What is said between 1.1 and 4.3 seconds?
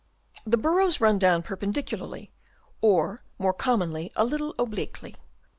down perpendicularly, or more commonly a